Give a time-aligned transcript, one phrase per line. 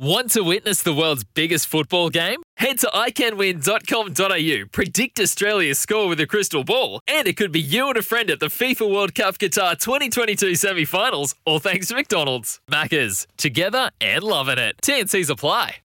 [0.00, 2.42] Want to witness the world's biggest football game?
[2.56, 7.86] Head to iCanWin.com.au, predict Australia's score with a crystal ball, and it could be you
[7.88, 11.94] and a friend at the FIFA World Cup Qatar 2022 semi finals, all thanks to
[11.96, 12.60] McDonald's.
[12.70, 14.76] Maccas, together and loving it.
[14.82, 15.80] TNC's apply.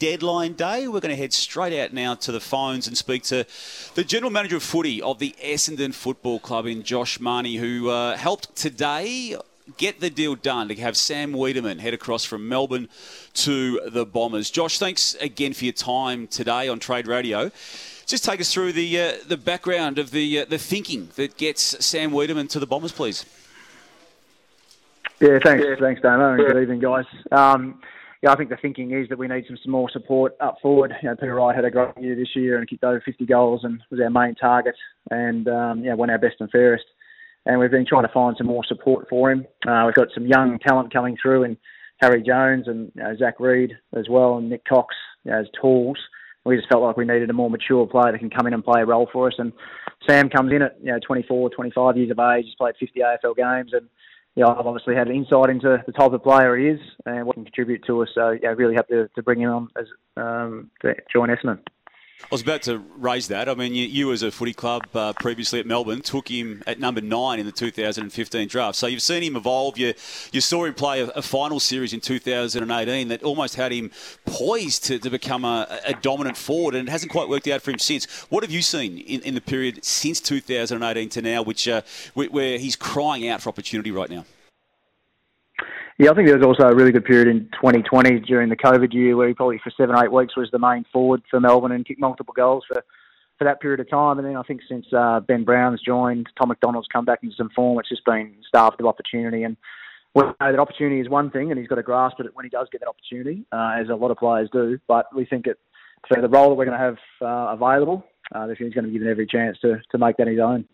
[0.00, 0.88] Deadline day.
[0.88, 3.46] We're going to head straight out now to the phones and speak to
[3.94, 8.16] the general manager of footy of the Essendon Football Club in Josh Mahoney, who uh,
[8.16, 9.36] helped today
[9.76, 12.88] get the deal done to have Sam Weideman head across from Melbourne
[13.34, 14.50] to the Bombers.
[14.50, 17.50] Josh, thanks again for your time today on Trade Radio.
[18.06, 21.84] Just take us through the uh, the background of the uh, the thinking that gets
[21.84, 23.24] Sam Weideman to the Bombers, please.
[25.20, 27.06] Yeah, thanks, thanks, Damo, and good evening, guys.
[27.32, 27.80] Um,
[28.20, 30.92] yeah, I think the thinking is that we need some, some more support up forward.
[31.02, 33.64] You know, Peter Wright had a great year this year and kicked over 50 goals
[33.64, 34.74] and was our main target,
[35.10, 36.84] and um, yeah, won our best and fairest
[37.46, 39.46] and we've been trying to find some more support for him.
[39.66, 41.56] Uh, we've got some young talent coming through, and
[42.00, 45.46] Harry Jones and you know, Zach Reid as well, and Nik Cox you know, as
[45.60, 45.98] tools.
[46.44, 48.62] We just felt like we needed a more mature player that can come in and
[48.62, 49.34] play a role for us.
[49.38, 49.52] And
[50.08, 52.44] Sam comes in at you know 24, 25 years of age.
[52.44, 53.88] He's played 50 AFL games, and
[54.34, 57.36] yeah, I've obviously had an insight into the type of player he is and what
[57.36, 58.08] he can contribute to us.
[58.14, 59.86] So yeah, really happy to, to bring him on as
[60.16, 61.60] um, to join Essendon.
[62.22, 63.48] I was about to raise that.
[63.48, 66.80] I mean, you, you as a footy club uh, previously at Melbourne took him at
[66.80, 68.78] number nine in the 2015 draft.
[68.78, 69.76] So you've seen him evolve.
[69.76, 69.92] You
[70.32, 73.90] you saw him play a, a final series in 2018 that almost had him
[74.24, 77.70] poised to, to become a, a, dominant forward, and it hasn't quite worked out for
[77.70, 78.06] him since.
[78.30, 81.82] What have you seen in, in the period since 2018 to now, which uh,
[82.14, 84.24] where he's crying out for opportunity right now?
[85.96, 88.92] Yeah, I think there was also a really good period in 2020 during the COVID
[88.92, 91.86] year where he probably for seven, eight weeks was the main forward for Melbourne and
[91.86, 92.82] kicked multiple goals for,
[93.38, 94.18] for that period of time.
[94.18, 97.48] And then I think since uh, Ben Brown's joined, Tom McDonald's come back into some
[97.54, 99.44] form, it's just been starved of opportunity.
[99.44, 99.56] And
[100.16, 102.50] we know that opportunity is one thing and he's got to grasp it when he
[102.50, 104.80] does get that opportunity, uh, as a lot of players do.
[104.88, 105.60] But we think it,
[106.08, 108.94] for the role that we're going to have uh, available, uh, he's going to be
[108.94, 110.64] given every chance to, to make that his own.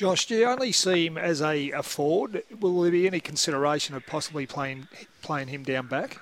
[0.00, 2.42] Josh, do you only see him as a, a forward?
[2.58, 4.88] Will there be any consideration of possibly playing
[5.20, 6.16] playing him down back?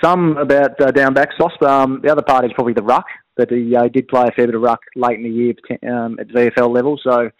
[0.00, 1.60] Some about uh, down back, Sauce.
[1.60, 3.06] Um, the other part is probably the ruck.
[3.36, 5.54] That he uh, did play a fair bit of ruck late in the year
[5.92, 7.00] um, at VFL level.
[7.02, 7.30] So,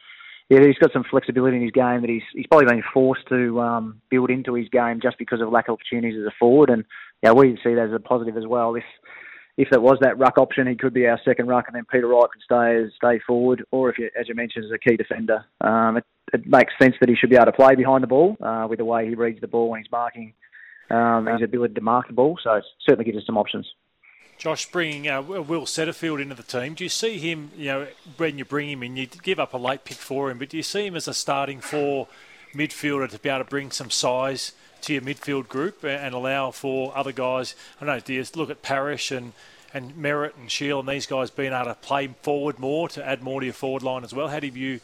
[0.48, 3.60] yeah, he's got some flexibility in his game that he's he's probably been forced to
[3.60, 6.68] um, build into his game just because of lack of opportunities as a forward.
[6.68, 6.84] And
[7.22, 8.72] yeah, we see that as a positive as well.
[8.72, 8.82] This
[9.58, 12.06] if there was that ruck option, he could be our second ruck, and then Peter
[12.06, 15.44] Wright could stay stay forward, or if you, as you mentioned, as a key defender.
[15.60, 18.36] Um, it, it, makes sense that he should be able to play behind the ball
[18.40, 20.32] uh, with the way he reads the ball when he's marking,
[20.90, 22.38] um, his ability to mark the ball.
[22.42, 23.66] So it certainly gives us some options.
[24.38, 27.50] Josh, bringing uh, Will Setterfield into the team, do you see him?
[27.56, 27.86] You know,
[28.16, 30.56] when you bring him in, you give up a late pick for him, but do
[30.56, 32.06] you see him as a starting four
[32.54, 34.52] midfielder to be able to bring some size?
[34.82, 37.54] To your midfield group and allow for other guys.
[37.80, 38.00] I don't know.
[38.00, 39.32] Do you look at Parish and
[39.74, 43.22] and Merrett and Shiel and these guys being able to play forward more to add
[43.22, 44.28] more to your forward line as well?
[44.28, 44.80] How do you view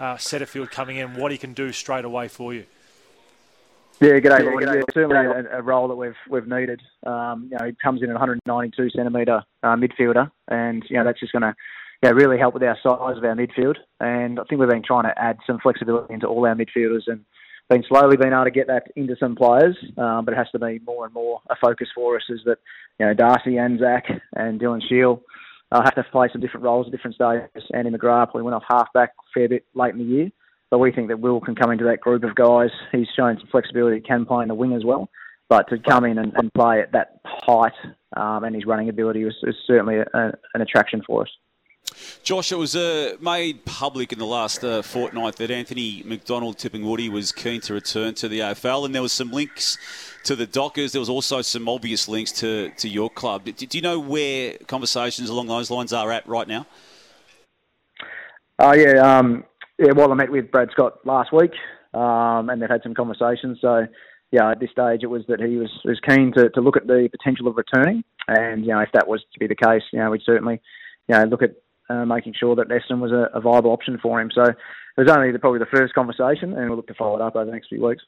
[0.00, 1.14] uh, Setterfield coming in?
[1.14, 2.64] What he can do straight away for you?
[4.00, 6.80] Yeah, good day, yeah, yeah, certainly a, a, role that we've we've needed.
[7.06, 11.20] Um, you know, he comes in at 192 centimetre uh, midfielder, and you know that's
[11.20, 11.54] just going to
[12.02, 13.76] yeah, really help with our size of our midfield.
[14.00, 17.24] And I think we've been trying to add some flexibility into all our midfielders and
[17.68, 20.58] been slowly being able to get that into some players, um, but it has to
[20.58, 22.22] be more and more a focus for us.
[22.28, 22.58] Is that
[22.98, 25.22] you know Darcy and Zach and Dylan Shiel
[25.72, 27.70] uh, have to play some different roles at different stages.
[27.74, 30.30] Andy McGrath probably went off half back a fair bit late in the year,
[30.70, 32.70] but we think that Will can come into that group of guys.
[32.92, 35.08] He's shown some flexibility, can play in the wing as well.
[35.48, 37.74] But to come in and, and play at that height
[38.16, 39.34] um, and his running ability was,
[39.66, 41.28] certainly a, an attraction for us.
[42.22, 47.32] Josh, it was uh, made public in the last uh, fortnight that Anthony McDonald-Tipungwuti was
[47.32, 49.78] keen to return to the AFL, and there was some links
[50.24, 50.92] to the Dockers.
[50.92, 53.44] There was also some obvious links to, to your club.
[53.44, 56.66] Do, do you know where conversations along those lines are at right now?
[58.58, 59.44] Uh, yeah, um,
[59.78, 59.92] yeah.
[59.94, 61.52] Well, I met with Brad Scott last week,
[61.94, 63.58] um, and they've had some conversations.
[63.60, 63.86] So
[64.30, 66.86] yeah, at this stage, it was that he was, was keen to, to look at
[66.86, 69.98] the potential of returning, and you know, if that was to be the case, you
[69.98, 70.60] know, we'd certainly
[71.08, 71.56] you know look at
[71.92, 74.30] uh, making sure that Essendon was a, a, viable option for him.
[74.34, 74.56] So it
[74.96, 77.44] was only the, probably the first conversation, and we'll look to follow it up over
[77.44, 78.02] the next few weeks.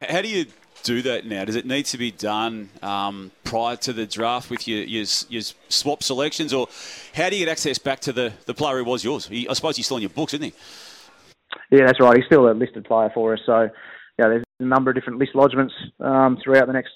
[0.00, 0.46] How do you
[0.82, 1.44] do that now?
[1.44, 5.42] Does it need to be done um, prior to the draft with your, your, your
[5.68, 6.68] swap selections, or
[7.14, 9.26] how do you get access back to the, the player who was yours?
[9.26, 10.52] He, I suppose he's still in your books, isn't he?
[11.70, 12.16] Yeah, that's right.
[12.16, 13.40] He's still a listed player for us.
[13.46, 13.68] So,
[14.18, 16.92] yeah, there's a number of different list lodgements um, throughout the next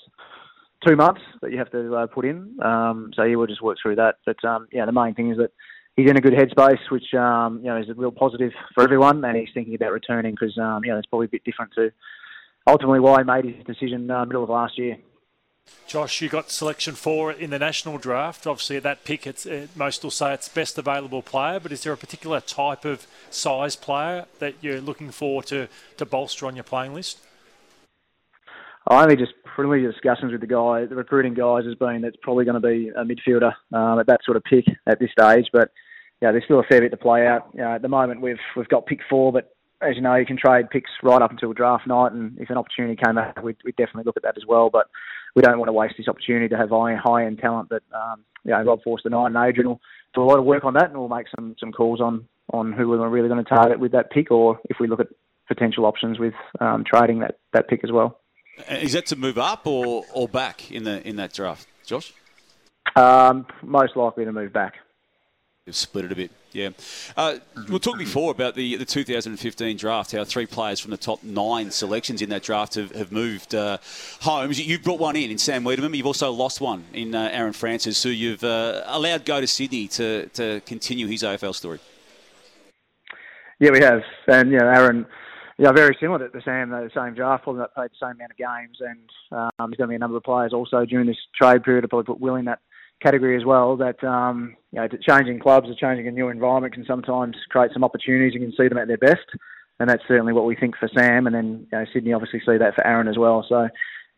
[0.87, 2.57] two months that you have to uh, put in.
[2.63, 4.17] Um, so, yeah, we'll just work through that.
[4.27, 5.53] But, um, yeah, the main thing is that
[5.99, 9.25] he's in a good headspace, which, um, you know, is a real positive for everyone.
[9.25, 11.91] And he's thinking about returning because, um, you know, it's probably a bit different to
[12.67, 14.97] ultimately why he made his decision uh, middle of last year.
[15.89, 18.47] Josh, you got selection four in the national draft.
[18.47, 21.59] Obviously, at that pick, it's, uh, most will say it's best available player.
[21.59, 26.07] But is there a particular type of size player that you're looking for to, to
[26.07, 27.19] bolster on your playing list?
[28.87, 32.45] I only just preliminary discussions with the guy, the recruiting guys, has been that's probably
[32.45, 35.47] going to be a midfielder um, at that sort of pick at this stage.
[35.53, 35.73] But
[36.21, 37.49] yeah, there's still a fair bit to play out.
[37.55, 40.27] You know, at the moment, we've we've got pick four, but as you know, you
[40.27, 43.57] can trade picks right up until draft night, and if an opportunity came up, we'd,
[43.65, 44.71] we'd definitely look at that as well.
[44.71, 44.89] But
[45.37, 47.69] we don't want to waste this opportunity to have high high end talent.
[47.71, 49.81] that um, you know, Rob Forster and Adrian will
[50.15, 52.73] do a lot of work on that, and we'll make some some calls on on
[52.73, 55.09] who we're really going to target with that pick, or if we look at
[55.47, 58.21] potential options with um, trading that, that pick as well.
[58.69, 62.13] Is that to move up or, or back in the in that draft, Josh?
[62.97, 64.75] Um, most likely to move back.
[65.73, 66.71] Split it a bit, yeah.
[67.17, 67.39] Uh,
[67.69, 71.71] we'll talk before about the, the 2015 draft, how three players from the top nine
[71.71, 73.79] selections in that draft have, have moved uh,
[74.21, 74.61] homes.
[74.61, 75.97] You've brought one in, in Sam Weideman.
[75.97, 79.89] You've also lost one in uh, Aaron Francis, who you've uh, allowed go to Sydney
[79.89, 81.81] to, to continue his AFL story.
[83.61, 84.03] Yeah, we have.
[84.29, 85.07] And, you know, Aaron,
[85.59, 88.79] yeah, very similar to Sam, the same draft, probably played the same amount of games.
[88.81, 91.83] And um, there's going to be a number of players also during this trade period
[91.83, 92.61] to probably put Will in that
[93.03, 93.77] category as well.
[93.77, 97.85] That um, you know, changing clubs or changing a new environment can sometimes create some
[97.85, 98.35] opportunities.
[98.35, 99.27] You can see them at their best,
[99.81, 101.27] and that's certainly what we think for Sam.
[101.27, 103.45] And then you know, Sydney obviously see that for Aaron as well.
[103.49, 103.69] So.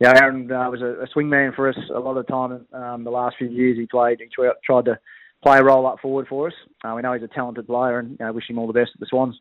[0.02, 2.66] Yeah, Aaron uh, was a, a swing man for us a lot of the time.
[2.72, 4.18] Um, the last few years, he played.
[4.18, 4.28] He
[4.64, 4.98] tried to
[5.42, 6.54] play a role up forward for us.
[6.82, 8.92] Uh, we know he's a talented player, and you know, wish him all the best
[8.94, 9.38] at the Swans.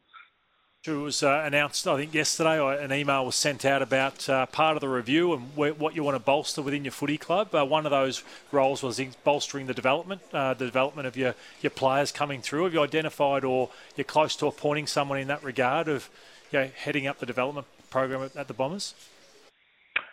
[0.88, 2.81] It was uh, announced, I think, yesterday.
[2.81, 6.04] An email was sent out about uh, part of the review and wh- what you
[6.04, 7.54] want to bolster within your footy club.
[7.54, 11.70] Uh, one of those roles was bolstering the development, uh, the development of your, your
[11.70, 12.64] players coming through.
[12.64, 16.10] Have you identified, or you're close to appointing someone in that regard of
[16.50, 18.96] you know, heading up the development program at, at the Bombers?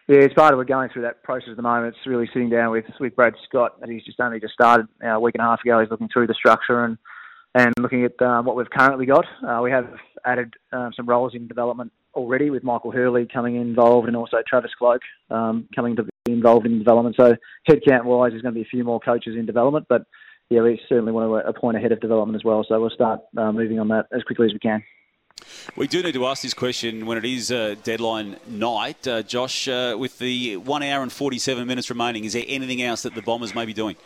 [0.09, 1.95] Yeah, it's part of we're going through that process at the moment.
[1.97, 5.11] It's really sitting down with with Brad Scott, and he's just only just started uh,
[5.11, 5.79] a week and a half ago.
[5.79, 6.99] He's looking through the structure and
[7.57, 9.25] and looking at um, what we've currently got.
[9.43, 9.89] Uh, we have
[10.27, 14.73] added um, some roles in development already with Michael Hurley coming involved and also Travis
[14.79, 17.17] Cloke um, coming to be involved in development.
[17.19, 17.37] So
[17.69, 20.03] headcount wise, there's going to be a few more coaches in development, but
[20.51, 22.65] yeah, we certainly want to appoint a head of development as well.
[22.69, 24.83] So we'll start uh, moving on that as quickly as we can.
[25.77, 29.07] We do need to ask this question when it is uh, deadline night.
[29.07, 33.03] Uh, Josh, uh, with the one hour and 47 minutes remaining, is there anything else
[33.03, 33.97] that the Bombers may be doing?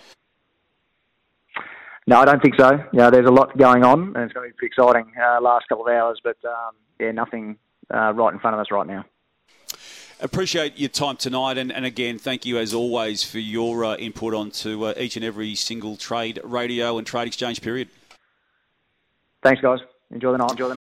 [2.06, 2.82] No, I don't think so.
[2.93, 5.69] Yeah, there's a lot going on, and it's going to be pretty exciting uh, last
[5.69, 6.20] couple of hours.
[6.23, 7.56] But um, yeah, nothing
[7.93, 9.05] uh, right in front of us right now.
[10.23, 14.35] Appreciate your time tonight, and, and again, thank you as always for your uh, input
[14.35, 17.88] onto uh, each and every single trade radio and trade exchange period.
[19.43, 19.79] Thanks, guys.
[20.11, 20.50] Enjoy the night.
[20.50, 20.76] Enjoy the